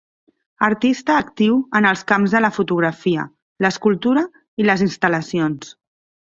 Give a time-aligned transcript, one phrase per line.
[0.67, 3.27] Artista actiu en els camps de la fotografia,
[3.67, 4.25] l'escultura
[4.63, 5.71] i les instal·lacions.